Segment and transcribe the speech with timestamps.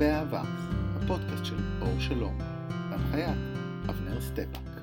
[0.00, 0.42] באהבה,
[0.96, 2.38] הפודקאסט של אור שלום,
[2.90, 3.38] בהנחיית
[3.88, 4.80] אבנר סטפאק.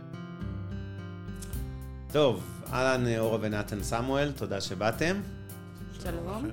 [2.12, 5.22] טוב, אהלן אורה ונתן סמואל, תודה שבאתם.
[6.04, 6.46] שלום.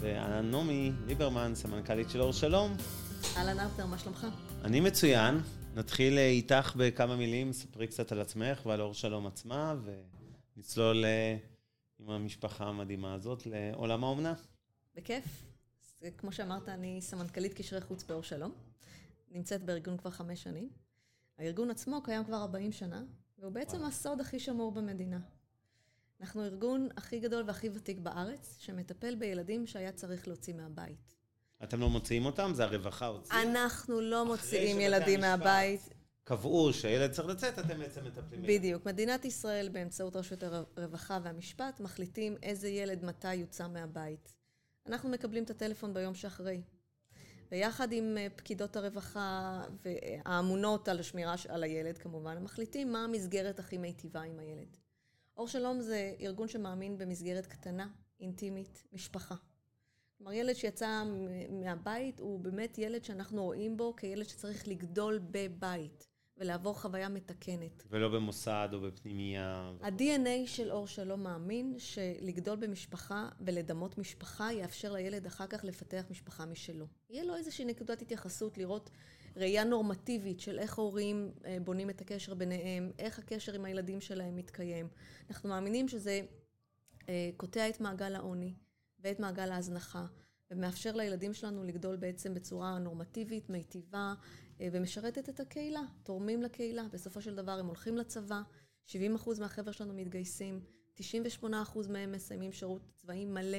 [0.00, 2.76] ואהלן נעמי ליברמן, סמנכ"לית של אור שלום.
[3.36, 4.26] אהלן אבנר, מה שלומך?
[4.64, 5.40] אני מצוין.
[5.74, 9.74] נתחיל אה, איתך בכמה מילים, ספרי קצת על עצמך ועל אור שלום עצמה,
[10.56, 11.36] ונצלול אה,
[11.98, 14.34] עם המשפחה המדהימה הזאת לעולם האומנה.
[14.96, 15.53] בכיף.
[16.04, 18.52] אז, כמו שאמרת, אני סמנכ"לית קשרי חוץ באור שלום.
[19.30, 20.68] נמצאת בארגון כבר חמש שנים.
[21.38, 23.02] הארגון עצמו קיים כבר 40 שנה,
[23.38, 23.88] והוא בעצם וואו.
[23.88, 25.18] הסוד הכי שמור במדינה.
[26.20, 31.14] אנחנו הארגון הכי גדול והכי ותיק בארץ, שמטפל בילדים שהיה צריך להוציא מהבית.
[31.62, 32.50] אתם לא מוציאים אותם?
[32.54, 33.42] זה הרווחה הוציאה?
[33.42, 35.94] אנחנו לא מוציאים ילדים מהבית.
[36.24, 38.42] קבעו שהילד צריך לצאת, אתם בעצם מטפלים.
[38.42, 38.86] בדיוק.
[38.86, 44.43] מדינת ישראל, באמצעות רשות הרווחה והמשפט, מחליטים איזה ילד מתי יוצא מהבית.
[44.86, 46.62] אנחנו מקבלים את הטלפון ביום שאחרי.
[47.50, 53.78] ויחד עם אה, פקידות הרווחה והאמונות על השמירה על הילד, כמובן, מחליטים מה המסגרת הכי
[53.78, 54.76] מיטיבה עם הילד.
[55.36, 57.88] אור שלום זה ארגון שמאמין במסגרת קטנה,
[58.20, 59.34] אינטימית, משפחה.
[60.18, 61.02] כלומר, ילד שיצא
[61.50, 66.08] מהבית הוא באמת ילד שאנחנו רואים בו כילד שצריך לגדול בבית.
[66.38, 67.84] ולעבור חוויה מתקנת.
[67.90, 69.72] ולא במוסד או בפנימייה.
[69.82, 76.46] ה-DNA של אור שלום מאמין שלגדול במשפחה ולדמות משפחה יאפשר לילד אחר כך לפתח משפחה
[76.46, 76.86] משלו.
[77.10, 78.90] יהיה לו איזושהי נקודת התייחסות, לראות
[79.36, 84.36] ראייה נורמטיבית של איך הורים אה, בונים את הקשר ביניהם, איך הקשר עם הילדים שלהם
[84.36, 84.88] מתקיים.
[85.30, 86.20] אנחנו מאמינים שזה
[87.08, 88.54] אה, קוטע את מעגל העוני
[89.00, 90.06] ואת מעגל ההזנחה.
[90.50, 94.14] ומאפשר לילדים שלנו לגדול בעצם בצורה נורמטיבית, מיטיבה,
[94.60, 96.86] ומשרתת את הקהילה, תורמים לקהילה.
[96.92, 98.42] בסופו של דבר הם הולכים לצבא,
[98.88, 98.92] 70%
[99.40, 100.60] מהחבר'ה שלנו מתגייסים,
[100.98, 101.44] 98%
[101.88, 103.58] מהם מסיימים שירות צבאי מלא,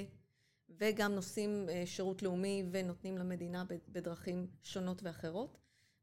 [0.69, 5.57] וגם נושאים אה, שירות לאומי ונותנים למדינה בדרכים שונות ואחרות.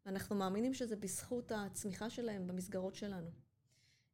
[0.06, 3.30] ואנחנו מאמינים שזה בזכות הצמיחה שלהם במסגרות שלנו.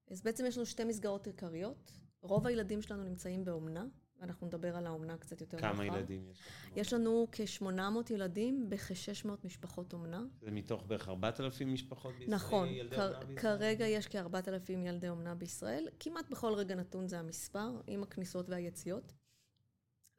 [0.06, 1.92] אז בעצם יש לנו שתי מסגרות עיקריות.
[2.20, 3.86] רוב הילדים שלנו נמצאים באומנה,
[4.20, 5.72] ואנחנו נדבר על האומנה קצת יותר מאוחר.
[5.74, 6.76] כמה ילדים יש לך?
[6.76, 10.24] יש לנו כ-800 ילדים בכ-600 משפחות אומנה.
[10.40, 12.34] זה מתוך בערך 4,000 משפחות בישראל?
[12.34, 15.88] נכון, כ- כרגע יש כ-4,000 ילדי אומנה בישראל.
[16.00, 19.12] כמעט בכל רגע נתון זה המספר, עם הכניסות והיציאות.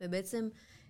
[0.04, 0.50] ובעצם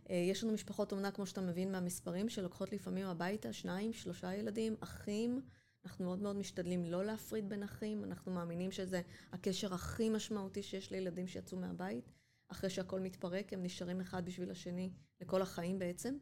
[0.09, 4.75] אה, יש לנו משפחות אומנה, כמו שאתה מבין מהמספרים, שלוקחות לפעמים הביתה שניים, שלושה ילדים,
[4.79, 5.41] אחים.
[5.85, 9.01] אנחנו מאוד מאוד משתדלים לא להפריד בין אחים, אנחנו מאמינים שזה
[9.33, 12.11] הקשר הכי משמעותי שיש לילדים שיצאו מהבית.
[12.49, 16.17] אחרי שהכל מתפרק, הם נשארים אחד בשביל השני לכל החיים בעצם.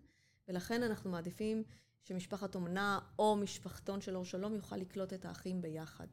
[0.47, 1.63] ולכן אנחנו מעדיפים
[2.03, 6.07] שמשפחת אומנה או משפחתון של אור שלום יוכל לקלוט את האחים ביחד.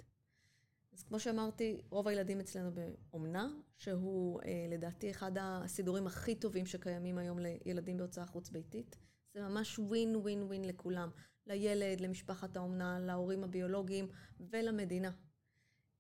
[0.93, 7.19] אז כמו שאמרתי, רוב הילדים אצלנו באומנה, שהוא אה, לדעתי אחד הסידורים הכי טובים שקיימים
[7.19, 8.97] היום לילדים בהוצאה חוץ-ביתית.
[9.35, 11.11] זה ממש ווין ווין ווין לכולם.
[11.47, 14.09] לילד, למשפחת האומנה, להורים הביולוגיים
[14.41, 15.11] ולמדינה.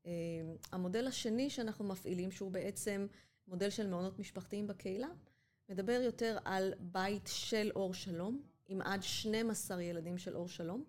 [0.06, 0.12] אה,
[0.72, 3.06] המודל השני שאנחנו מפעילים, שהוא בעצם
[3.48, 5.08] מודל של מעונות משפחתיים בקהילה,
[5.68, 10.84] מדבר יותר על בית של אור שלום, עם עד 12 ילדים של אור שלום,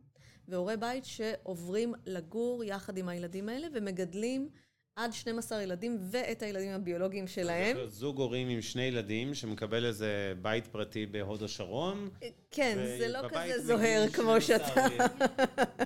[0.47, 4.49] והורי בית שעוברים לגור יחד עם הילדים האלה ומגדלים
[4.95, 7.77] עד 12 ילדים ואת הילדים הביולוגיים שלהם.
[7.87, 12.09] זוג הורים עם שני ילדים שמקבל איזה בית פרטי בהוד השרון.
[12.51, 14.87] כן, זה לא כזה זוהר כמו שאתה...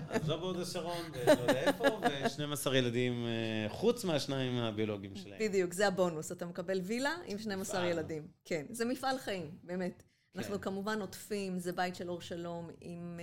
[0.10, 5.40] אז לא בהוד השרון, ולא יודע איפה, ו-12 ילדים אה, חוץ מהשניים הביולוגיים שלהם.
[5.40, 6.32] בדיוק, זה הבונוס.
[6.32, 8.28] אתה מקבל וילה עם 12 ילדים.
[8.46, 10.04] כן, זה מפעל חיים, באמת.
[10.36, 10.62] אנחנו כן.
[10.62, 13.20] כמובן עוטפים, זה בית של אור שלום עם...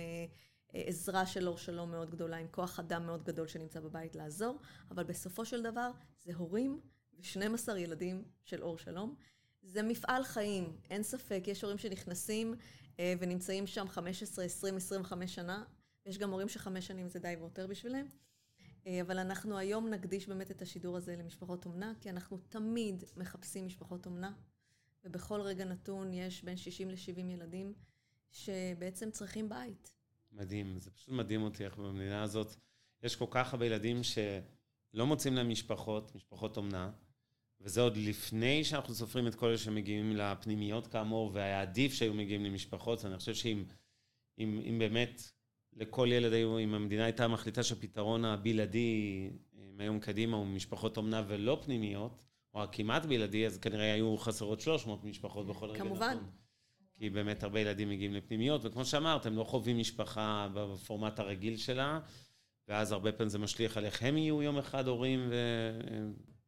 [0.67, 4.59] Uh, עזרה של אור שלום מאוד גדולה, עם כוח אדם מאוד גדול שנמצא בבית לעזור,
[4.91, 5.91] אבל בסופו של דבר
[6.23, 6.79] זה הורים
[7.13, 9.15] ו-12 ילדים של אור שלום.
[9.61, 11.43] זה מפעל חיים, אין ספק.
[11.47, 12.55] יש הורים שנכנסים
[12.99, 15.63] אה, ונמצאים שם 15, 20, 25 שנה.
[16.05, 18.05] יש גם הורים שחמש שנים זה די ויותר בשבילם.
[18.87, 23.65] אה, אבל אנחנו היום נקדיש באמת את השידור הזה למשפחות אומנה, כי אנחנו תמיד מחפשים
[23.65, 24.33] משפחות אומנה,
[25.03, 27.73] ובכל רגע נתון יש בין 60 ל-70 ילדים
[28.31, 29.96] שבעצם צריכים בית.
[30.37, 32.55] מדהים, זה פשוט מדהים אותי איך במדינה הזאת
[33.03, 36.91] יש כל כך הרבה ילדים שלא מוצאים להם משפחות, משפחות אומנה,
[37.61, 42.45] וזה עוד לפני שאנחנו סופרים את כל אלה שמגיעים לפנימיות כאמור, והיה עדיף שהיו מגיעים
[42.45, 43.63] למשפחות, אני חושב שאם
[44.39, 45.21] אם, אם באמת
[45.73, 51.61] לכל ילד היו, אם המדינה הייתה מחליטה שהפתרון הבלעדי מהיום קדימה הוא משפחות אומנה ולא
[51.65, 55.87] פנימיות, או הכמעט בלעדי, אז כנראה היו חסרות 300 משפחות בכל רגע נתון.
[55.87, 56.17] כמובן.
[56.97, 61.99] כי באמת הרבה ילדים מגיעים לפנימיות, וכמו שאמרת, הם לא חווים משפחה בפורמט הרגיל שלה,
[62.67, 65.29] ואז הרבה פעמים זה משליך על איך הם יהיו יום אחד הורים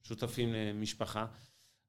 [0.03, 1.25] ושותפים למשפחה.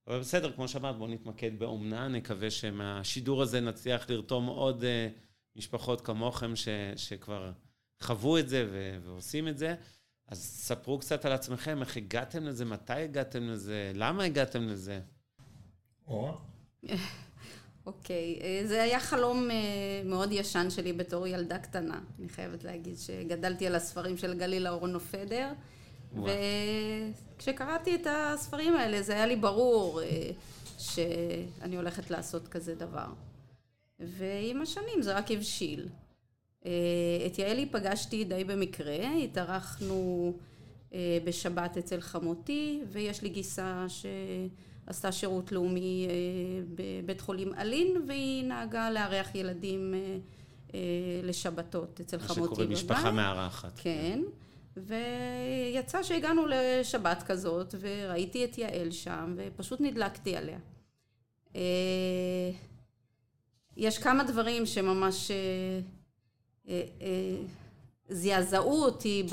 [0.06, 4.86] אבל בסדר, כמו שאמרת, בואו נתמקד באומנה, נקווה שמהשידור הזה נצליח לרתום עוד uh,
[5.56, 7.52] משפחות כמוכם ש, שכבר
[8.00, 9.74] חוו את זה ו, ועושים את זה.
[10.26, 15.00] אז ספרו קצת על עצמכם, איך הגעתם לזה, מתי הגעתם לזה, למה הגעתם לזה.
[17.86, 18.66] אוקיי, okay.
[18.66, 19.48] זה היה חלום
[20.04, 22.00] מאוד ישן שלי בתור ילדה קטנה.
[22.18, 25.52] אני חייבת להגיד שגדלתי על הספרים של גלילה אורנו פדר,
[27.36, 30.00] וכשקראתי את הספרים האלה זה היה לי ברור
[30.78, 33.06] שאני הולכת לעשות כזה דבר.
[34.00, 35.88] ועם השנים זה רק הבשיל.
[37.26, 40.32] את יעלי פגשתי די במקרה, התארחנו
[41.24, 43.86] בשבת אצל חמותי, ויש לי גיסה
[44.90, 46.08] שעשתה שירות לאומי
[46.74, 49.94] בבית חולים אלין, והיא נהגה לארח ילדים
[51.22, 52.50] לשבתות אצל חמותי בבית.
[52.50, 53.72] מה שקורה משפחה מארחת.
[53.76, 54.22] כן.
[54.76, 60.58] ויצא שהגענו לשבת כזאת, וראיתי את יעל שם, ופשוט נדלקתי עליה.
[63.76, 65.30] יש כמה דברים שממש
[68.08, 69.26] זעזעו אותי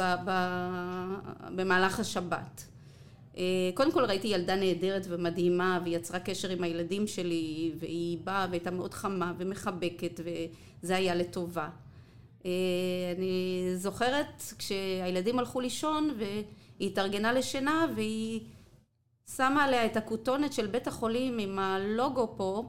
[1.55, 2.67] במהלך השבת.
[3.73, 8.71] קודם כל ראיתי ילדה נהדרת ומדהימה, והיא יצרה קשר עם הילדים שלי, והיא באה והייתה
[8.71, 10.19] מאוד חמה ומחבקת,
[10.83, 11.69] וזה היה לטובה.
[13.17, 16.43] אני זוכרת כשהילדים הלכו לישון והיא
[16.81, 18.41] התארגנה לשינה והיא
[19.35, 22.63] שמה עליה את הכותונת של בית החולים עם הלוגו פה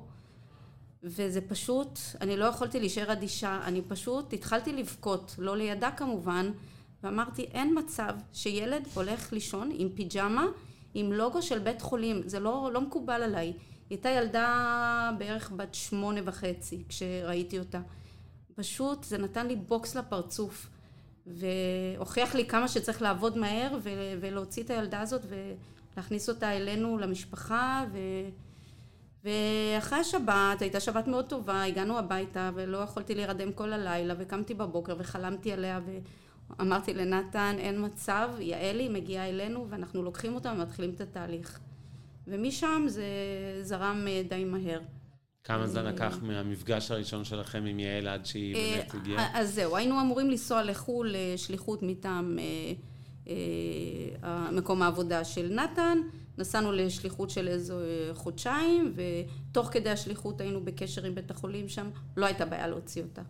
[1.02, 6.50] וזה פשוט, אני לא יכולתי להישאר אדישה, אני פשוט התחלתי לבכות, לא לידה כמובן,
[7.02, 10.46] ואמרתי אין מצב שילד הולך לישון עם פיג'מה
[10.94, 13.46] עם לוגו של בית חולים, זה לא, לא מקובל עליי.
[13.46, 13.54] היא
[13.90, 17.80] הייתה ילדה בערך בת שמונה וחצי כשראיתי אותה.
[18.54, 20.68] פשוט זה נתן לי בוקס לפרצוף
[21.26, 23.78] והוכיח לי כמה שצריך לעבוד מהר
[24.20, 27.98] ולהוציא את הילדה הזאת ולהכניס אותה אלינו למשפחה ו...
[29.24, 34.94] ואחרי השבת, הייתה שבת מאוד טובה, הגענו הביתה ולא יכולתי להירדם כל הלילה וקמתי בבוקר
[34.98, 35.80] וחלמתי עליה
[36.58, 41.58] ואמרתי לנתן אין מצב, יעלי מגיעה אלינו ואנחנו לוקחים אותה ומתחילים את התהליך
[42.26, 43.04] ומשם זה
[43.62, 44.80] זרם די מהר
[45.44, 49.40] כמה זמן לקח מהמפגש הראשון שלכם עם יעל עד שהיא באמת הגיעה?
[49.40, 52.38] אז זהו, היינו אמורים לנסוע לחו"ל לשליחות מטעם
[54.52, 55.98] מקום העבודה של נתן,
[56.38, 57.74] נסענו לשליחות של איזה
[58.14, 63.22] חודשיים, ותוך כדי השליחות היינו בקשר עם בית החולים שם, לא הייתה בעיה להוציא אותה.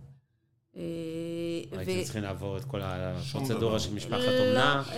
[1.72, 4.82] הייתם צריכים לעבור את כל הפרוצדורה של משפחת אומנה?
[4.84, 4.94] שום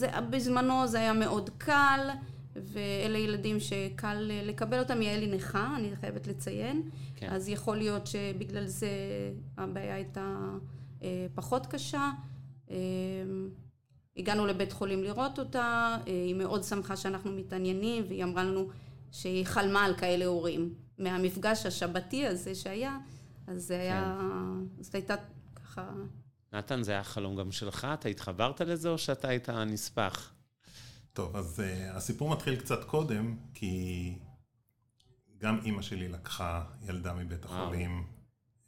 [0.00, 0.20] דבר.
[0.30, 2.08] בזמנו זה היה מאוד קל.
[2.56, 6.82] ואלה ילדים שקל לקבל אותם, יעלי נכה, אני חייבת לציין,
[7.16, 7.28] כן.
[7.30, 8.88] אז יכול להיות שבגלל זה
[9.58, 10.36] הבעיה הייתה
[11.34, 12.10] פחות קשה.
[14.16, 18.68] הגענו לבית חולים לראות אותה, היא מאוד שמחה שאנחנו מתעניינים, והיא אמרה לנו
[19.12, 20.74] שהיא חלמה על כאלה הורים.
[20.98, 22.98] מהמפגש השבתי הזה שהיה,
[23.46, 24.82] אז זה היה, כן.
[24.82, 25.14] זאת הייתה
[25.56, 25.92] ככה...
[26.52, 27.86] נתן, זה היה חלום גם שלך?
[27.94, 30.34] אתה התחברת לזה או שאתה היית נספח?
[31.12, 34.14] טוב, אז uh, הסיפור מתחיל קצת קודם, כי
[35.38, 38.04] גם אימא שלי לקחה ילדה מבית החולים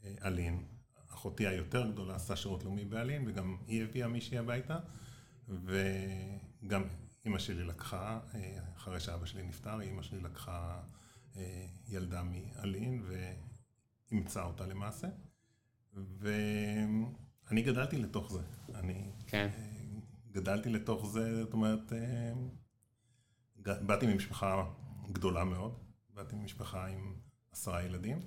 [0.03, 0.65] uh, אלין.
[1.11, 4.79] אחותי היותר גדולה עשתה שירות לאומי באלין, וגם היא הביאה מישהי הביתה,
[5.49, 6.83] וגם
[7.25, 8.37] אימא שלי לקחה, uh,
[8.77, 10.81] אחרי שאבא שלי נפטר, אימא שלי לקחה
[11.35, 11.39] uh,
[11.89, 13.03] ילדה מאלין
[14.11, 15.09] ואימצה אותה למעשה.
[15.95, 18.41] ואני גדלתי לתוך זה.
[18.75, 19.11] אני...
[19.27, 19.51] כן.
[20.33, 22.33] גדלתי לתוך זה, זאת אומרת, אה,
[23.57, 24.65] באתי ממשפחה
[25.13, 25.79] גדולה מאוד,
[26.15, 27.15] באתי ממשפחה עם
[27.53, 28.21] עשרה ילדים,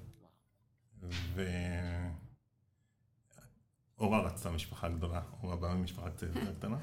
[3.98, 6.78] ואורה רצתה משפחה גדולה, אורה באה ממשפחה קצת יותר קטנה,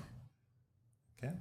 [1.16, 1.34] כן.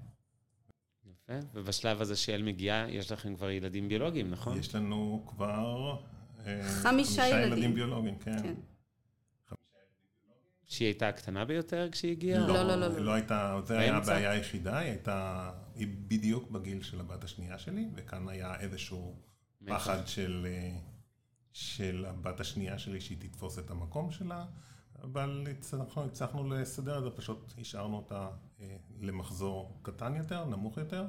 [1.06, 4.58] יפה, ובשלב הזה שיעל מגיעה, יש לכם כבר ילדים ביולוגיים, נכון?
[4.58, 6.02] יש לנו כבר...
[6.46, 7.54] אה, חמישה ילדים.
[7.54, 8.44] ילדים ביולוגיים, כן.
[8.44, 8.54] כן.
[10.68, 12.48] שהיא הייתה הקטנה ביותר כשהיא הגיעה?
[12.48, 12.88] לא, לא, לא.
[12.88, 17.60] לא, לא הייתה, זו הייתה הבעיה היחידה, היא הייתה, היא בדיוק בגיל של הבת השנייה
[17.60, 19.16] שלי, וכאן היה איזשהו
[19.66, 20.48] פחד של,
[21.54, 24.46] של הבת השנייה שלי שהיא תתפוס את המקום שלה,
[25.04, 31.06] אבל אנחנו הצלחנו לסדר את זה, פשוט השארנו אותה אה, למחזור קטן יותר, נמוך יותר,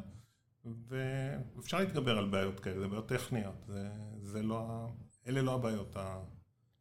[0.89, 3.91] ואפשר להתגבר על בעיות כאלה, זה בעיות טכניות, זה,
[4.23, 4.89] זה לא,
[5.27, 6.19] אלה לא הבעיות ה...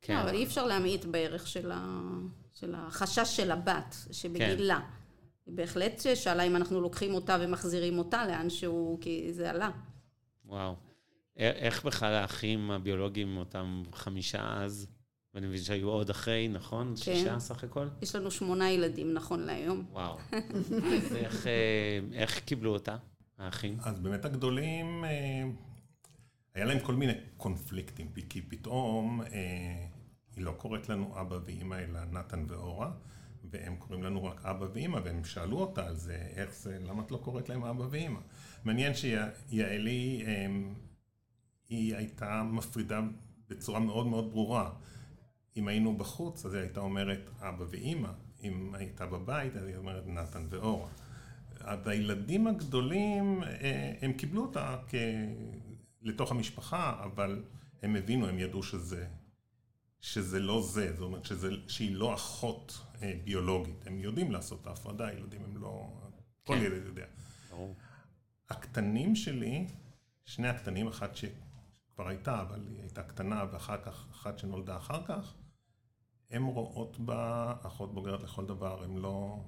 [0.01, 2.01] כן, אבל אי אפשר להמעיט בערך של ה...
[2.53, 4.79] של החשש של הבת שבגילה.
[4.79, 4.85] כן.
[5.45, 9.69] היא בהחלט שאלה אם אנחנו לוקחים אותה ומחזירים אותה לאן שהוא, כי זה עלה.
[10.45, 10.75] וואו.
[11.37, 14.87] איך בכלל האחים הביולוגיים, אותם חמישה אז,
[15.33, 16.87] ואני מבין שהיו עוד אחרי, נכון?
[16.89, 16.95] כן.
[16.95, 17.87] שישה סך הכל?
[18.01, 19.85] יש לנו שמונה ילדים נכון להיום.
[19.91, 20.17] וואו.
[20.71, 22.95] אז איך, אה, איך קיבלו אותה,
[23.37, 23.77] האחים?
[23.83, 25.43] אז באמת הגדולים, אה,
[26.55, 29.21] היה להם כל מיני קונפליקטים, כי פתאום...
[29.21, 29.85] אה,
[30.35, 32.91] היא לא קוראת לנו אבא ואימא, אלא נתן ואורה,
[33.43, 37.11] והם קוראים לנו רק אבא ואימא, והם שאלו אותה על זה, איך זה, למה את
[37.11, 38.19] לא קוראת להם אבא ואימא?
[38.65, 40.73] מעניין שיעלי, אמ,
[41.69, 43.01] היא הייתה מפרידה
[43.49, 44.71] בצורה מאוד מאוד ברורה.
[45.57, 48.09] אם היינו בחוץ, אז היא הייתה אומרת אבא ואימא.
[48.43, 50.89] אם הייתה בבית, אז היא אומרת נתן ואורה.
[51.59, 54.77] אז הילדים הגדולים, אה, הם קיבלו אותה.
[56.05, 57.43] לתוך המשפחה, אבל
[57.81, 59.07] הם הבינו, הם ידעו שזה,
[59.99, 63.87] שזה לא זה, זאת אומרת שזה, שהיא לא אחות אה, ביולוגית.
[63.87, 65.87] הם יודעים לעשות את ההפרדה, ילדים הם לא...
[66.01, 66.53] כן.
[66.53, 67.05] כל ילד יודע.
[67.49, 67.75] ברור.
[68.49, 69.67] הקטנים שלי,
[70.25, 75.33] שני הקטנים, אחת שכבר הייתה, אבל היא הייתה קטנה, ואחר כך, אחת שנולדה אחר כך,
[76.31, 79.43] הן רואות בה אחות בוגרת לכל דבר, הן לא...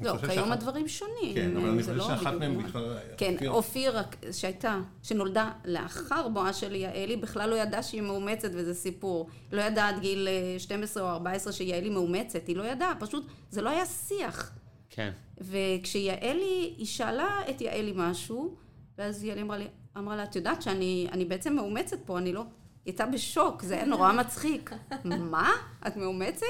[0.00, 0.52] לא, כיום שאחת...
[0.52, 1.34] הדברים שונים.
[1.34, 2.98] כן, אבל אני חושב לא שאחת מהן בכלל...
[3.16, 3.96] כן, אופיר,
[4.32, 9.28] שהייתה, שנולדה לאחר בואה של יעלי, בכלל לא ידעה שהיא מאומצת, וזה סיפור.
[9.52, 13.62] לא ידעה עד גיל 12 אה, או 14 שיעלי מאומצת, היא לא ידעה, פשוט זה
[13.62, 14.52] לא היה שיח.
[14.90, 15.12] כן.
[15.38, 18.56] וכשיעלי, היא שאלה את יעלי משהו,
[18.98, 19.66] ואז יעלי אמרה לי,
[19.98, 22.40] אמרה לה, את יודעת שאני בעצם מאומצת פה, אני לא...
[22.84, 24.70] היא הייתה בשוק, זה היה נורא מצחיק.
[25.04, 25.50] מה?
[25.86, 26.46] את מאומצת?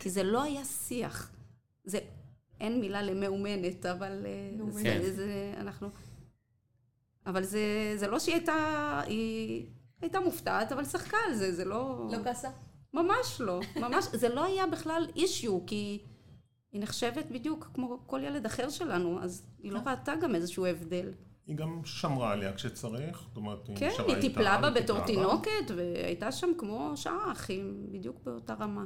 [0.00, 1.30] כי זה לא היה שיח.
[1.84, 1.98] זה
[2.62, 5.00] אין מילה למאומנת, אבל אה, זה, כן.
[5.12, 5.88] זה, אנחנו...
[7.26, 9.66] אבל זה, זה לא שהיא הייתה, היא
[10.00, 12.08] הייתה מופתעת, אבל שחקה על זה, זה לא...
[12.10, 12.48] לא כעסה?
[12.94, 16.02] ממש לא, ממש, זה לא היה בכלל אישיו, כי
[16.72, 19.90] היא נחשבת בדיוק כמו כל ילד אחר שלנו, אז היא לא כן.
[19.90, 21.12] ראתה גם איזשהו הבדל.
[21.46, 26.32] היא גם שמרה עליה כשצריך, זאת אומרת, היא כן, היא טיפלה בה בתור תינוקת, והייתה
[26.32, 28.84] שם כמו שאר אחים, בדיוק באותה רמה.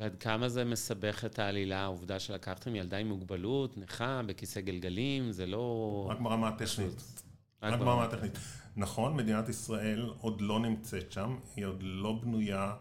[0.00, 5.46] ועד כמה זה מסבך את העלילה, העובדה שלקחתם ילדה עם מוגבלות, נכה, בכיסא גלגלים, זה
[5.46, 6.06] לא...
[6.10, 7.22] רק ברמה הטכנית.
[7.62, 8.38] רק ברמה הטכנית.
[8.76, 12.74] נכון, מדינת ישראל עוד לא נמצאת שם, היא עוד לא בנויה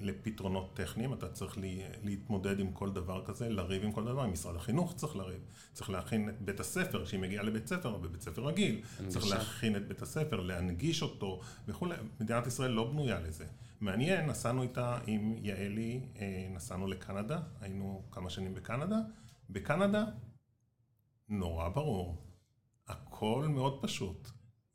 [0.00, 1.58] לפתרונות טכניים, אתה צריך
[2.04, 5.40] להתמודד עם כל דבר כזה, לריב עם כל דבר, עם משרד החינוך צריך לריב,
[5.72, 9.20] צריך להכין את בית הספר, שהיא מגיעה לבית ספר, בבית ספר רגיל, הנגשה.
[9.20, 13.44] צריך להכין את בית הספר, להנגיש אותו וכולי, מדינת ישראל לא בנויה לזה.
[13.82, 18.96] מעניין, נסענו איתה עם יעלי, אה, נסענו לקנדה, היינו כמה שנים בקנדה.
[19.50, 20.04] בקנדה,
[21.28, 22.26] נורא ברור,
[22.86, 24.30] הכל מאוד פשוט.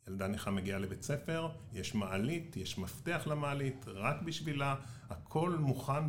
[0.08, 4.76] ילדה נכה מגיעה לבית ספר, יש מעלית, יש מפתח למעלית, רק בשבילה,
[5.10, 6.04] הכל מוכן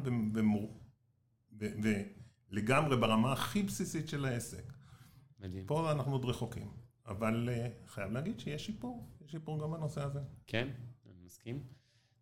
[2.51, 4.73] ולגמרי ברמה הכי בסיסית של העסק.
[5.41, 5.67] מדהים.
[5.67, 6.71] פה אנחנו עוד רחוקים,
[7.07, 10.21] אבל uh, חייב להגיד שיש שיפור, יש שיפור גם בנושא הזה.
[10.47, 10.69] כן,
[11.07, 11.78] אני מסכים.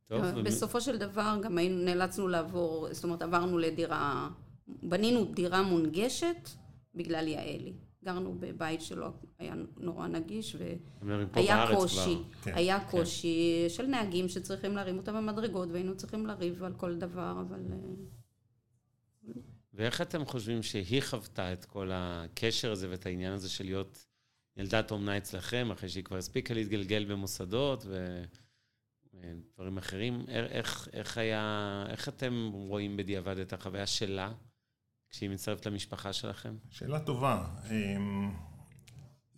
[0.08, 0.20] טוב.
[0.44, 4.28] בסופו של דבר גם היינו, נאלצנו לעבור, זאת אומרת עברנו לדירה,
[4.68, 6.48] בנינו דירה מונגשת
[6.94, 7.72] בגלל יעלי.
[8.04, 10.56] גרנו בבית שלו, היה נורא נגיש,
[11.02, 12.90] והיה קושי, כן, היה כן.
[12.90, 13.64] קושי.
[13.68, 17.60] של נהגים שצריכים להרים אותם במדרגות, והיינו צריכים לריב על כל דבר, אבל...
[17.72, 19.32] אה,
[19.74, 24.06] ואיך אתם חושבים שהיא חוותה את כל הקשר הזה ואת העניין הזה של להיות
[24.56, 27.86] ילדת אומנה אצלכם, אחרי שהיא כבר הספיקה להתגלגל במוסדות
[29.20, 30.24] ודברים אחרים?
[30.28, 34.32] איך, איך היה, איך אתם רואים בדיעבד את החוויה שלה?
[35.10, 36.56] כשהיא מצטרפת למשפחה שלכם?
[36.70, 37.46] שאלה טובה.
[37.70, 38.34] אמ,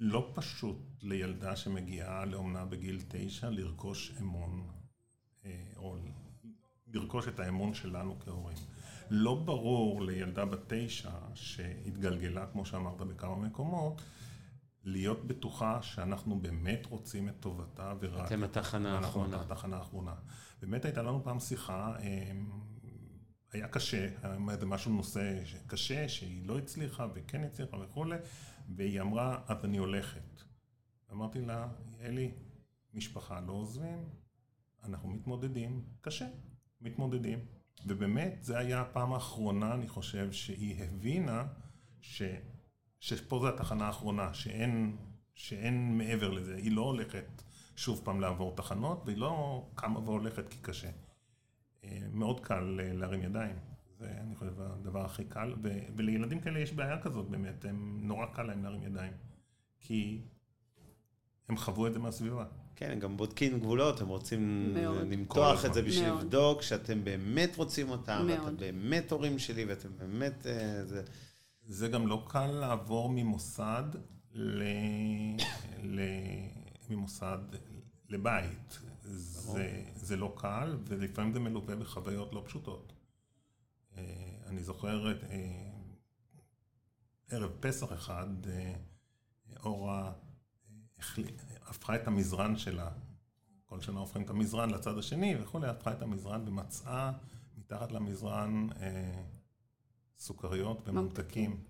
[0.00, 4.68] לא פשוט לילדה שמגיעה לאומנה בגיל תשע לרכוש אמון,
[5.44, 5.97] אה, או
[6.94, 8.56] לרכוש את האמון שלנו כהורים.
[9.11, 14.02] לא ברור לילדה בת תשע שהתגלגלה, כמו שאמרת, בכמה מקומות,
[14.88, 18.26] להיות בטוחה שאנחנו באמת רוצים את טובתה ורק...
[18.26, 19.37] אתם התחנה האחרונה.
[19.37, 20.14] אנחנו התחנה האחרונה.
[20.61, 22.50] באמת הייתה לנו פעם שיחה אמ,
[23.52, 24.09] היה קשה,
[24.61, 28.16] זה משהו נושא קשה, שהיא לא הצליחה וכן הצליחה וכולי,
[28.76, 30.42] והיא אמרה, אז אני הולכת.
[31.12, 31.68] אמרתי לה,
[32.00, 32.33] אלי,
[32.95, 34.09] משפחה לא עוזבים,
[34.85, 36.26] אנחנו מתמודדים, קשה,
[36.80, 37.38] מתמודדים.
[37.87, 41.47] ובאמת, זה היה הפעם האחרונה, אני חושב, שהיא הבינה
[42.00, 42.23] ש,
[43.00, 44.97] שפה זו התחנה האחרונה, שאין,
[45.35, 46.57] שאין מעבר לזה.
[46.57, 47.43] היא לא הולכת
[47.76, 50.90] שוב פעם לעבור תחנות, והיא לא קמה והולכת כי קשה.
[52.12, 53.57] מאוד קל אה, להרים ידיים.
[53.99, 55.55] זה, אני חושב, הדבר הכי קל.
[55.62, 59.12] ו, ולילדים כאלה יש בעיה כזאת באמת, הם, נורא קל להם להרים ידיים.
[59.81, 60.23] כי
[61.49, 62.45] הם חוו את זה מהסביבה.
[62.76, 64.73] כן, הם גם בודקים גבולות, הם רוצים
[65.11, 70.47] למתוח את זה בשביל לבדוק שאתם באמת רוצים אותם, ואתם באמת הורים שלי, ואתם באמת...
[70.47, 71.02] אה, זה...
[71.68, 73.84] זה גם לא קל לעבור ממוסד
[74.32, 74.62] ל...
[75.82, 76.00] ל...
[76.90, 77.38] ממוסד
[78.08, 78.78] לבית.
[79.02, 82.92] זה, זה לא קל, ולפעמים זה מלווה בחוויות לא פשוטות.
[83.96, 84.02] אה,
[84.46, 85.70] אני זוכר את אה,
[87.30, 88.75] ערב פסח אחד, אה,
[89.64, 90.12] אורה
[91.66, 92.90] הפכה את המזרן שלה
[93.64, 97.12] כל שנה הופכים את המזרן לצד השני וכולי, הפכה את המזרן ומצאה
[97.56, 98.68] מתחת למזרן
[100.18, 101.64] סוכריות וממתקים.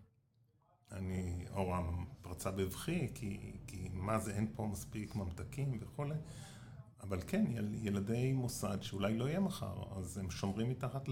[0.93, 1.91] אני, אורה
[2.21, 6.15] פרצה בבכי, כי, כי מה זה, אין פה מספיק ממתקים וכולי.
[7.01, 11.09] אבל כן, יל, ילדי מוסד שאולי לא יהיה מחר, אז הם שומרים מתחת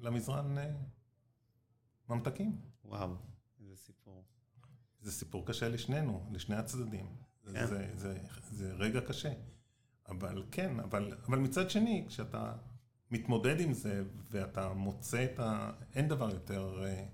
[0.00, 0.70] למזרן אה,
[2.08, 2.56] ממתקים.
[2.84, 3.14] וואו,
[3.60, 4.24] איזה סיפור.
[5.00, 7.06] זה סיפור קשה לשנינו, לשני הצדדים.
[7.44, 7.66] כן.
[7.66, 8.18] זה, זה,
[8.50, 9.32] זה רגע קשה.
[10.08, 12.52] אבל כן, אבל, אבל מצד שני, כשאתה
[13.12, 15.70] מתמודד עם זה ואתה מוצא את ה...
[15.94, 17.04] אין דבר יותר, אה,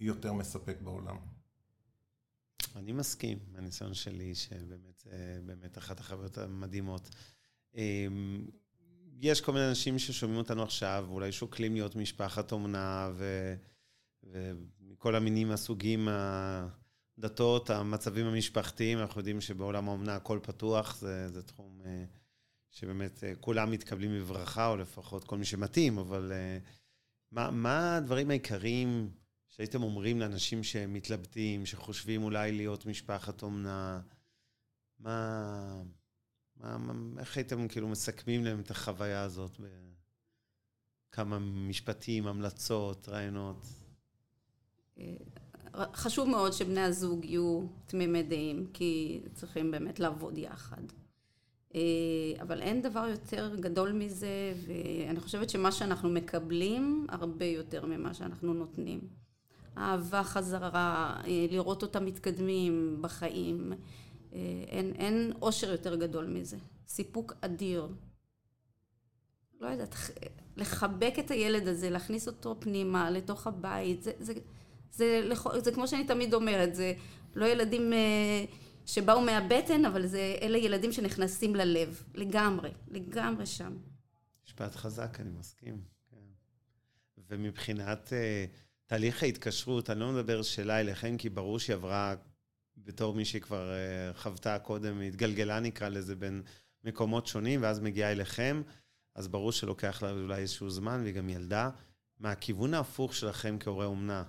[0.00, 1.16] יותר מספק בעולם.
[2.76, 7.10] אני מסכים, מהניסיון שלי, שבאמת זה באמת אחת החוויות המדהימות.
[7.74, 8.46] אמ,
[9.20, 13.54] יש כל מיני אנשים ששומעים אותנו עכשיו, ואולי שוקלים להיות משפחת אומנה, ו...
[14.24, 16.08] ומכל המינים, הסוגים,
[17.18, 22.04] הדתות, המצבים המשפחתיים, אנחנו יודעים שבעולם האומנה הכל פתוח, זה, זה תחום אה,
[22.70, 26.58] שבאמת אה, כולם מתקבלים בברכה, או לפחות כל מי שמתאים, אבל אה,
[27.32, 29.10] מה, מה הדברים העיקריים
[29.48, 34.00] שהייתם אומרים לאנשים שמתלבטים, שחושבים אולי להיות משפחת אומנה?
[34.98, 35.82] מה,
[36.56, 39.60] מה, מה, איך הייתם כאילו מסכמים להם את החוויה הזאת
[41.10, 43.66] בכמה משפטים, המלצות, רעיונות?
[45.76, 50.82] חשוב מאוד שבני הזוג יהיו תמימי דעים, כי צריכים באמת לעבוד יחד.
[51.74, 51.80] אה,
[52.42, 58.54] אבל אין דבר יותר גדול מזה, ואני חושבת שמה שאנחנו מקבלים, הרבה יותר ממה שאנחנו
[58.54, 59.00] נותנים.
[59.78, 63.72] אהבה חזרה, אה, לראות אותם מתקדמים בחיים,
[64.32, 66.56] אה, אין, אין אושר יותר גדול מזה.
[66.88, 67.88] סיפוק אדיר.
[69.60, 69.94] לא יודעת,
[70.56, 74.32] לחבק את הילד הזה, להכניס אותו פנימה, לתוך הבית, זה, זה,
[74.90, 76.92] זה, זה, זה כמו שאני תמיד אומרת, זה
[77.34, 78.44] לא ילדים אה,
[78.88, 83.76] שבאו מהבטן, אבל זה, אלה ילדים שנכנסים ללב, לגמרי, לגמרי שם.
[84.46, 85.80] משפט חזק, אני מסכים.
[86.10, 86.16] כן.
[87.28, 92.14] ומבחינת uh, תהליך ההתקשרות, אני לא מדבר שאלה אליכם, כי ברור שהיא עברה
[92.76, 96.42] בתור מי שכבר uh, חוותה קודם, התגלגלה נקרא לזה בין
[96.84, 98.62] מקומות שונים, ואז מגיעה אליכם,
[99.14, 101.70] אז ברור שלוקח לה אולי איזשהו זמן, והיא גם ילדה.
[102.20, 104.24] מהכיוון ההפוך שלכם כהורי אומנה,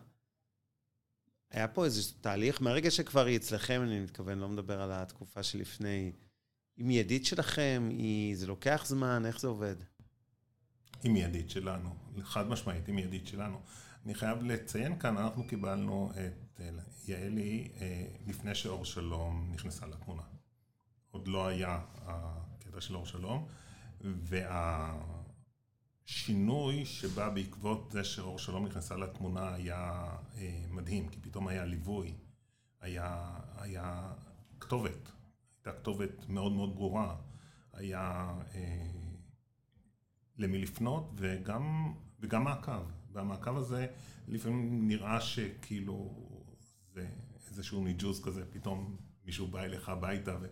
[1.52, 6.12] היה פה איזה תהליך, מהרגע שכבר היא אצלכם, אני מתכוון, לא מדבר על התקופה שלפני,
[6.78, 9.76] היא מיידית שלכם, היא, זה לוקח זמן, איך זה עובד?
[11.04, 13.62] היא מיידית שלנו, חד משמעית, היא מיידית שלנו.
[14.06, 16.62] אני חייב לציין כאן, אנחנו קיבלנו את
[17.08, 20.24] יעלי אה, לפני שאור שלום נכנסה לתמונה.
[21.12, 23.48] עוד לא היה הקטע של אור שלום,
[24.02, 25.19] וה...
[26.10, 32.14] השינוי שבא בעקבות זה שאור שלום נכנסה לתמונה היה אה, מדהים, כי פתאום היה ליווי,
[32.82, 34.14] היה, היה
[34.60, 35.12] כתובת,
[35.58, 37.16] הייתה כתובת מאוד מאוד ברורה,
[37.74, 38.92] היה אה,
[40.38, 42.84] למי לפנות וגם, וגם מעקב.
[43.12, 43.88] והמעקב הזה
[44.28, 46.26] לפעמים נראה שכאילו
[46.94, 47.08] זה
[47.48, 50.38] איזשהו ניג'וס כזה, פתאום מישהו בא אליך הביתה.
[50.42, 50.48] ו...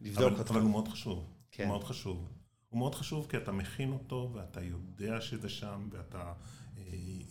[0.00, 1.68] לבדוק אבל, אבל הוא מאוד חשוב, כן.
[1.68, 2.37] מאוד חשוב.
[2.68, 6.32] הוא מאוד חשוב כי אתה מכין אותו ואתה יודע שזה שם ואתה
[6.78, 6.82] אה,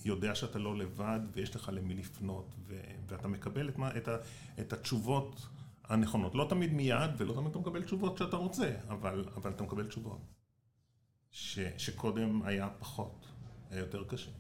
[0.06, 4.18] יודע שאתה לא לבד ויש לך למי לפנות ו- ואתה מקבל את, מה, את, ה-
[4.60, 5.48] את התשובות
[5.84, 6.36] הנכונות.
[6.36, 10.22] לא תמיד מיד ולא תמיד אתה מקבל תשובות שאתה רוצה, אבל, אבל אתה מקבל תשובות.
[11.32, 13.26] ש- שקודם היה פחות,
[13.70, 14.32] היה יותר קשה.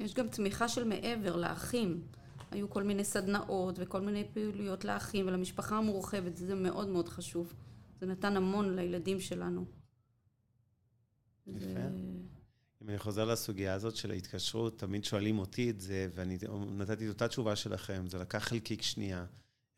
[0.00, 2.02] יש גם תמיכה של מעבר לאחים.
[2.50, 7.52] היו כל מיני סדנאות וכל מיני פעילויות לאחים ולמשפחה המורחבת, זה מאוד מאוד חשוב.
[8.00, 9.64] זה נתן המון לילדים שלנו.
[11.46, 11.80] יפה.
[12.82, 16.38] אם אני חוזר לסוגיה הזאת של ההתקשרות, תמיד שואלים אותי את זה, ואני
[16.76, 19.26] נתתי את אותה תשובה שלכם, זה לקח חלקיק שנייה.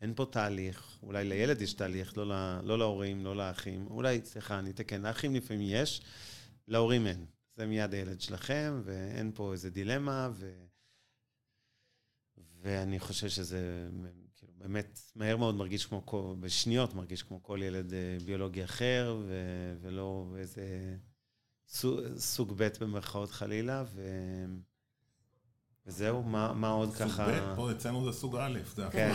[0.01, 3.87] אין פה תהליך, אולי לילד יש תהליך, לא, לה, לא להורים, לא לאחים.
[3.87, 6.03] אולי, סליחה, אני אתקן, לאחים לפעמים יש,
[6.69, 7.27] להורים אין.
[7.57, 10.65] זה מיד הילד שלכם, ואין פה איזה דילמה, ו...
[12.61, 13.89] ואני חושב שזה
[14.35, 19.17] כאילו, באמת מהר מאוד מרגיש כמו, כל, בשניות מרגיש כמו כל ילד אה, ביולוגי אחר,
[19.27, 19.35] ו...
[19.81, 20.97] ולא איזה...
[22.19, 24.01] סוג ב' במרכאות חלילה, ו...
[25.87, 27.25] וזהו, מה, מה עוד סוג ככה...
[27.25, 29.13] סוג ב', פה אצלנו זה סוג א', זה כן.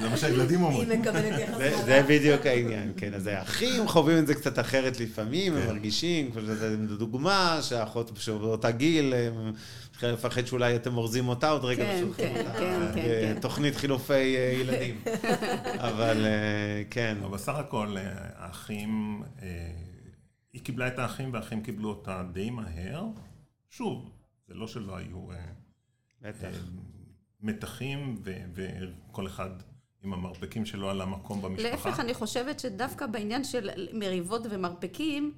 [0.00, 0.90] זה מה שהילדים אומרים.
[0.90, 3.14] היא מקבלת יחס זה, זה בדיוק העניין, כן.
[3.14, 5.66] אז האחים חווים את זה קצת אחרת לפעמים, הם כן.
[5.66, 6.30] מרגישים,
[6.88, 9.14] זו דוגמה, שהאחות באותה גיל,
[9.90, 13.36] מתחילה לפחד שאולי אתם אורזים אותה עוד רגע כן, כן, כן, כן.
[13.40, 15.00] תוכנית חילופי אה, ילדים.
[15.88, 17.16] אבל אה, כן.
[17.22, 18.02] אבל בסך הכל, אה,
[18.36, 19.22] האחים...
[20.52, 23.04] היא קיבלה את האחים והאחים קיבלו אותה די מהר.
[23.70, 24.10] שוב,
[24.48, 25.36] זה לא שלא היו אה.
[26.24, 26.50] אה,
[27.40, 29.50] מתחים ו- וכל אחד
[30.02, 31.70] עם המרפקים שלו על המקום במשפחה.
[31.70, 35.32] להפך, אני חושבת שדווקא בעניין של מריבות ומרפקים,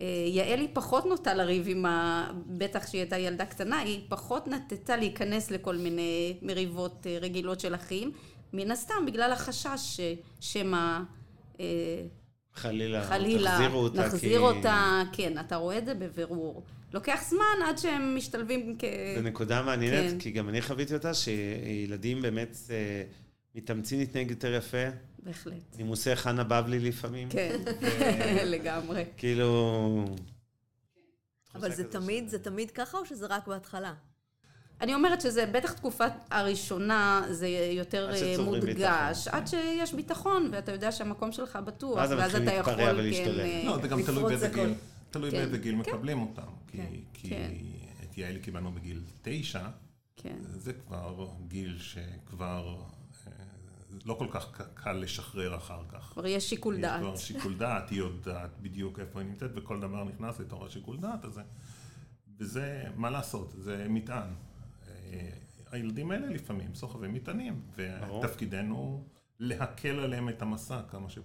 [0.00, 2.26] אה, יעלי פחות נוטה לריב עם ה...
[2.46, 8.12] בטח שהיא הייתה ילדה קטנה, היא פחות נטטה להיכנס לכל מיני מריבות רגילות של אחים,
[8.52, 10.00] מן הסתם בגלל החשש
[10.40, 11.00] שמא...
[12.56, 14.06] חלילה, חלילה, תחזירו אותה.
[14.06, 14.36] נחזיר כי...
[14.36, 16.62] אותה, כן, אתה רואה את זה בבירור.
[16.92, 18.84] לוקח זמן עד שהם משתלבים כ...
[19.16, 20.18] זו נקודה מעניינת, כן.
[20.18, 23.02] כי גם אני חוויתי אותה, שילדים באמת אה,
[23.54, 24.86] מתאמצים להתנהג יותר יפה.
[25.22, 25.76] בהחלט.
[25.76, 27.28] נימוסי חנה בבלי לפעמים.
[27.28, 27.60] כן,
[28.54, 29.04] לגמרי.
[29.16, 30.04] כאילו...
[31.54, 33.94] אבל זה תמיד, זה תמיד ככה או שזה רק בהתחלה?
[34.80, 40.92] אני אומרת שזה בטח תקופת הראשונה זה יותר אה, מודגש, עד שיש ביטחון ואתה יודע
[40.92, 42.80] שהמקום שלך בטוח, ואז אתה יכול כן...
[42.80, 44.74] אה, לא, זה גם תלוי באיזה גיל,
[45.10, 45.36] תלוי כן.
[45.36, 45.90] באיזה גיל כן.
[45.90, 46.76] מקבלים אותם.
[47.12, 47.34] כי
[48.04, 49.68] את יעלי קיבלנו בגיל תשע,
[50.40, 52.76] זה כבר גיל שכבר
[53.26, 53.32] אה,
[54.04, 56.10] לא כל כך קל לשחרר אחר כך.
[56.12, 57.00] כבר יש שיקול דעת.
[57.00, 60.96] יש כבר שיקול דעת, היא יודעת בדיוק איפה היא נמצאת, וכל דבר נכנס לתוך השיקול
[60.96, 61.42] דעת הזה.
[62.38, 64.30] וזה, מה לעשות, זה מטען.
[65.70, 69.04] הילדים האלה לפעמים סוחבים מטענים, ותפקידנו
[69.38, 71.18] להקל עליהם את המסע כמה, ש...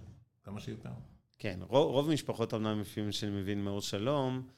[0.44, 0.90] כמה שיותר.
[1.38, 4.48] כן, רוב, רוב משפחות אמנם לפעמים שאני מבין מאור שלום,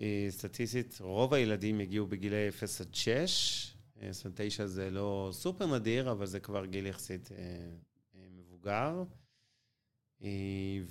[0.00, 5.28] אה, סטטיסטית, רוב הילדים הגיעו בגילי 0 עד 6, אה, זאת אומרת 9 זה לא
[5.32, 9.02] סופר נדיר, אבל זה כבר גיל יחסית אה, מבוגר.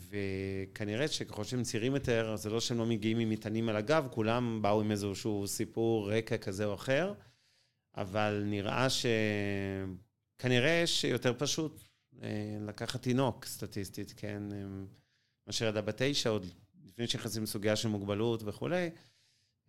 [0.10, 4.62] וכנראה שככל שהם צעירים יותר, זה לא שהם לא מגיעים עם מטענים על הגב, כולם
[4.62, 7.14] באו עם איזשהו סיפור רקע כזה או אחר.
[8.02, 11.84] אבל נראה שכנראה שיותר פשוט
[12.22, 14.44] אה, לקחת תינוק סטטיסטית, כן?
[15.48, 16.46] מאשר ילדה בת תשע, עוד
[16.88, 18.90] לפני שנכנסים לסוגיה של מוגבלות וכולי,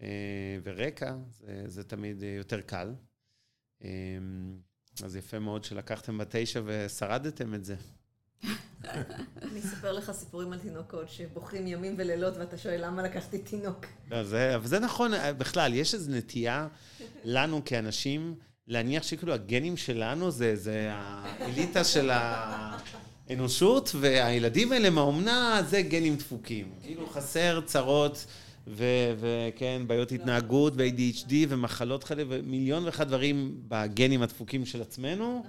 [0.02, 2.94] אה, ורקע, זה, זה תמיד יותר קל.
[3.84, 3.88] אה,
[5.04, 7.76] אז יפה מאוד שלקחתם בת תשע ושרדתם את זה.
[9.42, 13.86] אני אספר לך סיפורים על תינוקות שבוכים ימים ולילות ואתה שואל למה לקחתי תינוק.
[14.10, 16.68] לא, זה, אבל זה נכון, בכלל, יש איזו נטייה
[17.24, 18.34] לנו כאנשים
[18.66, 26.72] להניח שכאילו הגנים שלנו זה, זה האליטה של האנושות, והילדים האלה מהאומנה זה גנים דפוקים.
[26.82, 28.26] כאילו חסר צרות.
[28.66, 35.44] וכן, בעיות התנהגות ו-ADHD ומחלות כאלה ומיליון ואחד דברים בגנים הדפוקים של עצמנו.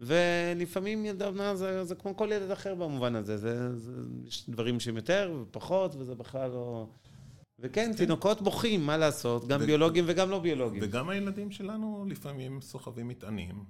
[0.00, 3.36] ולפעמים ילדה אומנה זה, זה כמו כל ילד אחר במובן הזה.
[3.36, 3.92] זה, זה,
[4.26, 6.86] יש דברים שהם יותר ופחות, וזה בכלל לא...
[7.58, 7.96] וכן, כן.
[7.96, 9.48] תינוקות בוכים, מה לעשות?
[9.48, 9.66] גם ו...
[9.66, 10.80] ביולוגים וגם לא ביולוגים.
[10.82, 13.64] וגם הילדים שלנו לפעמים סוחבים מטענים,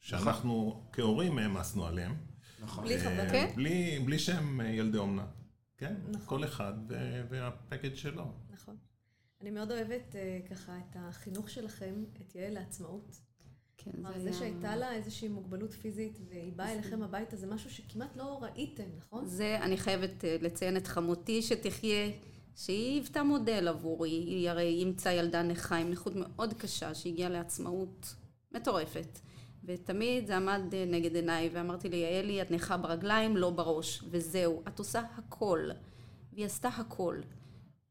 [0.00, 0.82] שאנחנו נכון.
[0.92, 2.14] כהורים העמסנו עליהם.
[2.60, 2.84] נכון.
[2.84, 3.52] בלי חבר, כן?
[3.56, 5.26] בלי, בלי שהם ילדי אומנה.
[5.76, 6.38] כן, נכון.
[6.38, 6.72] כל אחד
[7.28, 8.24] והפקד שלו.
[8.50, 8.76] נכון.
[9.40, 13.20] אני מאוד אוהבת uh, ככה את החינוך שלכם, את יעל לעצמאות.
[13.76, 14.20] כן, זה היה...
[14.20, 18.84] זה שהייתה לה איזושהי מוגבלות פיזית והיא באה אליכם הביתה, זה משהו שכמעט לא ראיתם,
[18.98, 19.26] נכון?
[19.26, 22.10] זה, אני חייבת אה, לציין את חמותי שתחיה,
[22.58, 24.10] שהיא היוותה מודל עבורי.
[24.10, 28.14] היא הרי אימצה ילדה נכה עם נכות מאוד קשה, שהגיעה לעצמאות
[28.52, 29.18] מטורפת.
[29.64, 34.62] ותמיד זה עמד אה, נגד עיניי, ואמרתי לי, יעלי, את נכה ברגליים, לא בראש, וזהו.
[34.68, 35.68] את עושה הכל.
[36.32, 37.16] והיא עשתה הכל.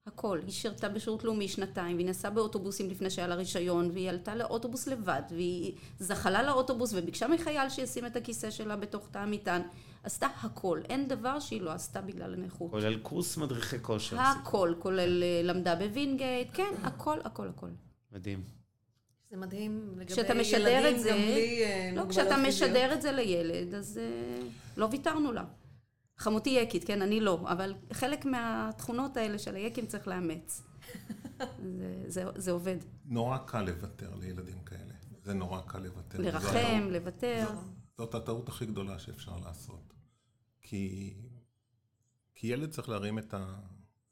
[0.08, 0.40] הכל.
[0.44, 4.88] היא שירתה בשירות לאומי שנתיים, והיא נסעה באוטובוסים לפני שהיה לה רישיון, והיא עלתה לאוטובוס
[4.88, 9.62] לבד, והיא זחלה לאוטובוס וביקשה מחייל שישים את הכיסא שלה בתוך תא המטען.
[10.08, 10.82] עשתה הכל.
[10.90, 12.72] אין דבר שהיא לא עשתה בגלל הנכות.
[12.72, 14.20] כולל קורס מדריכי כושר.
[14.20, 17.70] הכל, כולל אה, למדה בווינגייט, כן, הכל, הכל, הכל.
[18.12, 18.44] מדהים.
[19.30, 24.00] זה מדהים לגבי ילדים זה, גם בלי אה, לא, כשאתה משדר את זה לילד, אז
[24.00, 24.44] אה,
[24.78, 25.46] לא ויתרנו לה.
[26.18, 30.64] חמותי יקית, כן, אני לא, אבל חלק מהתכונות האלה של היקים צריך לאמץ.
[31.78, 32.78] זה, זה, זה עובד.
[33.06, 34.94] נורא קל לוותר לילדים כאלה.
[35.24, 36.22] זה נורא קל לוותר.
[36.22, 37.46] לרחם, לוותר.
[37.98, 39.97] זאת הטעות הכי גדולה שאפשר לעשות.
[40.70, 41.14] כי,
[42.36, 43.60] כי ילד צריך להרים את ה...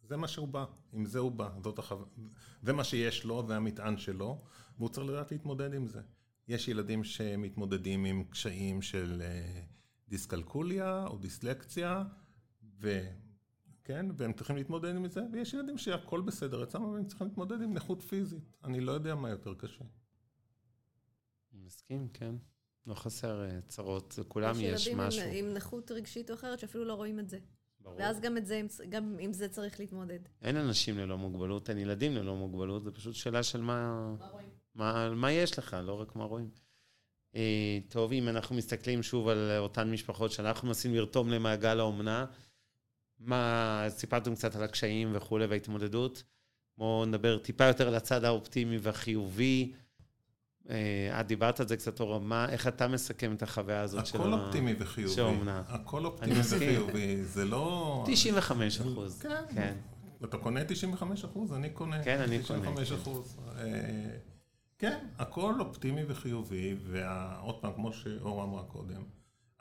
[0.03, 1.95] זה מה שהוא בא, עם זה הוא בא, זאת החו...
[2.61, 4.41] זה מה שיש לו, זה המטען שלו,
[4.77, 6.01] והוא צריך לדעת להתמודד עם זה.
[6.47, 9.21] יש ילדים שמתמודדים עם קשיים של...
[9.21, 9.75] Uh,
[10.09, 12.03] דיסקלקוליה או דיסלקציה,
[12.81, 13.01] ו...
[13.83, 17.61] כן, והם צריכים להתמודד עם זה, ויש ילדים שהכל בסדר אצלם, אבל הם צריכים להתמודד
[17.61, 18.57] עם נכות פיזית.
[18.63, 19.85] אני לא יודע מה יותר קשה.
[21.53, 22.35] מסכים, כן.
[22.87, 25.21] לא חסר אה, צרות, לכולם יש, יש משהו.
[25.21, 27.37] יש ילדים עם נכות רגשית או אחרת שאפילו לא רואים את זה.
[27.79, 27.97] ברור.
[27.99, 30.19] ואז גם, את זה, גם עם זה צריך להתמודד.
[30.41, 34.09] אין אנשים ללא מוגבלות, אין ילדים ללא מוגבלות, זה פשוט שאלה של מה...
[34.19, 34.49] מה רואים?
[34.75, 36.49] מה, מה יש לך, לא רק מה רואים.
[37.35, 42.25] אה, טוב, אם אנחנו מסתכלים שוב על אותן משפחות שאנחנו מנסים לרתום למעגל האומנה,
[43.19, 46.23] מה, סיפרתם קצת על הקשיים וכולי וההתמודדות.
[46.77, 49.73] בואו נדבר טיפה יותר על הצד האופטימי והחיובי.
[50.69, 54.17] אה, את דיברת על זה קצת, אורה, מה, איך אתה מסכם את החוויה הזאת של
[54.21, 55.13] הכל אופטימי וחיובי.
[55.15, 55.61] של האומנה?
[55.67, 58.03] הכל אופטימי וחיובי, זה לא...
[58.07, 59.19] 95 אחוז.
[59.21, 59.43] כן.
[59.55, 59.73] כן.
[60.25, 61.53] אתה קונה 95 אחוז?
[61.53, 62.59] אני קונה כן, אני קונה.
[62.71, 63.37] 95 אחוז.
[63.57, 64.17] אה,
[64.79, 69.03] כן, הכל אופטימי וחיובי, ועוד פעם, כמו שאורה אמרה קודם,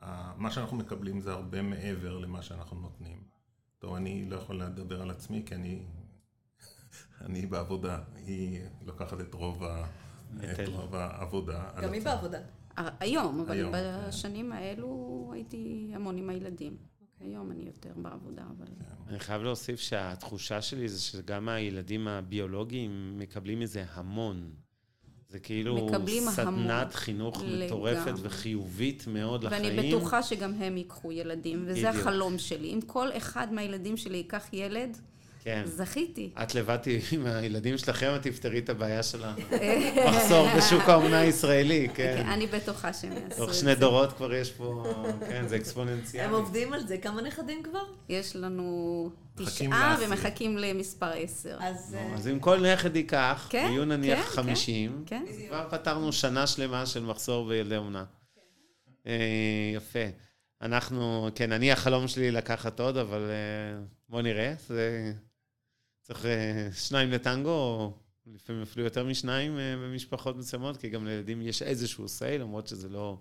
[0.00, 3.18] ה- מה שאנחנו מקבלים זה הרבה מעבר למה שאנחנו נותנים.
[3.78, 5.82] טוב, אני לא יכול לדבר על עצמי, כי אני,
[7.26, 7.98] אני בעבודה.
[8.26, 9.84] היא לוקחת את רוב, ה,
[10.92, 11.62] העבודה.
[11.74, 12.02] על גם היא.
[12.02, 12.38] בעבודה.
[13.00, 16.76] היום, אבל בשנים האלו הייתי המון עם הילדים.
[17.20, 18.66] היום אני יותר בעבודה, אבל...
[19.08, 24.50] אני חייב להוסיף שהתחושה שלי זה שגם הילדים הביולוגיים מקבלים מזה המון.
[25.28, 26.94] זה כאילו מקבלים סדנת.
[26.94, 27.66] חינוך לגמרי.
[27.66, 29.76] מטורפת וחיובית מאוד לחיים.
[29.76, 32.06] ואני בטוחה שגם הם ייקחו ילדים, וזה בדיוק.
[32.06, 32.74] החלום שלי.
[32.74, 34.98] אם כל אחד מהילדים שלי ייקח ילד,
[35.44, 35.62] כן.
[35.66, 36.30] זכיתי.
[36.42, 36.78] את לבד
[37.12, 39.24] עם הילדים שלכם, את תפתרי את הבעיה של
[40.04, 42.26] המחסור בשוק האומנה הישראלי, כן.
[42.26, 43.36] אני בטוחה שהם יעשו את זה.
[43.36, 44.84] תוך שני דורות כבר יש פה,
[45.28, 46.26] כן, זה אקספוננציאלי.
[46.26, 46.98] הם עובדים על זה.
[46.98, 47.84] כמה נכדים כבר?
[48.08, 49.96] יש לנו תשעה.
[50.00, 51.56] ומחכים למספר עשר.
[51.60, 51.96] אז...
[51.98, 54.42] אה, אז אם כל נכד ייקח, כן, יהיו נניח כן, כן.
[54.42, 55.24] 50, כן.
[55.48, 58.04] כבר פתרנו שנה שלמה של מחסור בילדי אומנה.
[59.06, 59.12] אה,
[59.76, 60.04] יפה.
[60.62, 64.54] אנחנו, כן, אני החלום שלי לקחת עוד, אבל אה, בוא נראה.
[64.68, 65.12] זה
[66.04, 67.92] צריך אה, שניים לטנגו, או
[68.26, 72.88] לפעמים אפילו יותר משניים אה, במשפחות מסוימות, כי גם לילדים יש איזשהו say, למרות שזה
[72.88, 73.18] לא,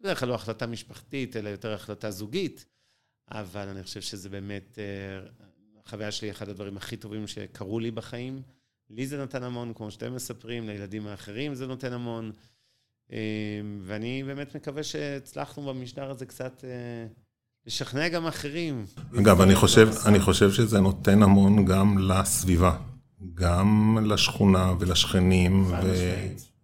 [0.00, 2.66] בדרך כלל לא החלטה משפחתית, אלא יותר החלטה זוגית.
[3.30, 5.28] אבל אני חושב שזה באמת, אה,
[5.84, 8.42] החוויה שלי, אחד הדברים הכי טובים שקרו לי בחיים.
[8.90, 12.32] לי זה נתן המון, כמו שאתם מספרים, לילדים האחרים זה נותן המון.
[13.82, 16.64] ואני באמת מקווה שהצלחנו במשדר הזה קצת
[17.66, 18.84] לשכנע גם אחרים.
[19.18, 22.76] אגב, אני חושב, אני חושב שזה נותן המון גם לסביבה,
[23.34, 25.94] גם לשכונה ולשכנים, ו...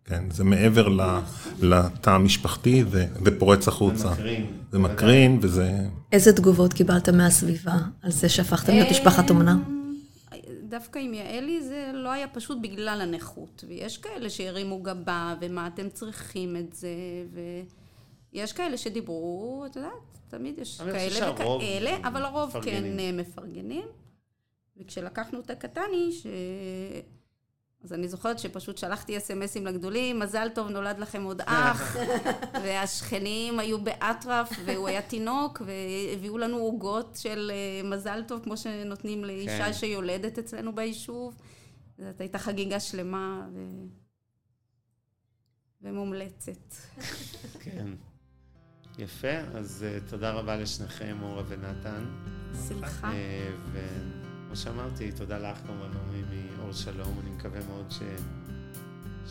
[0.04, 1.18] כן, זה מעבר ל-
[1.62, 4.10] לתא המשפחתי ו- ופורץ החוצה.
[4.10, 4.46] מקרין.
[4.72, 5.72] זה מקרין וזה...
[6.12, 9.56] איזה תגובות קיבלת מהסביבה על זה שהפכתם להיות משפחת אומנה?
[10.68, 13.64] דווקא עם יעלי זה לא היה פשוט בגלל הנכות.
[13.68, 16.88] ויש כאלה שהרימו גבה, ומה אתם צריכים את זה,
[18.32, 22.98] ויש כאלה שדיברו, את יודעת, תמיד יש כאלה וכאלה, אבל הרוב כן מפרגנים.
[22.98, 23.86] אה, מפרגנים.
[24.76, 26.26] וכשלקחנו את הקטני, ש...
[27.84, 31.96] אז אני זוכרת שפשוט שלחתי אס.אם.אסים לגדולים, מזל טוב, נולד לכם עוד אח,
[32.64, 39.24] והשכנים היו באטרף, והוא היה תינוק, והביאו לנו עוגות של אה, מזל טוב, כמו שנותנים
[39.24, 39.72] לאישה כן.
[39.72, 41.34] שיולדת אצלנו ביישוב.
[41.98, 43.58] זאת הייתה חגיגה שלמה ו...
[45.82, 46.74] ומומלצת.
[47.60, 47.88] כן.
[49.00, 52.04] יפה, אז uh, תודה רבה לשניכם, אורה ונתן.
[52.68, 53.12] שמחה.
[53.12, 56.22] אה, וכמו שאמרתי, תודה לך כמובן, נעמי
[56.58, 57.20] מאור שלום.
[57.22, 57.98] אני מקווה מאוד ש...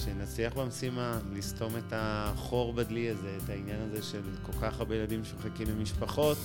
[0.04, 5.26] שנצליח במשימה לסתום את החור בדלי הזה, את העניין הזה של כל כך הרבה ילדים
[5.26, 6.38] שמחכים למשפחות,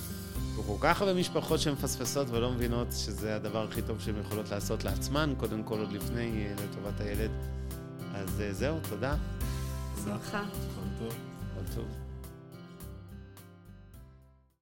[0.55, 5.33] וכל כך הרבה משפחות שמפספסות ולא מבינות שזה הדבר הכי טוב שהן יכולות לעשות לעצמן,
[5.37, 7.31] קודם כל עוד לפני, אה, לטובת הילד.
[8.13, 9.15] אז זהו, תודה.
[10.03, 10.39] שמחה.
[10.39, 11.13] הכל טוב.
[11.55, 12.04] כל טוב.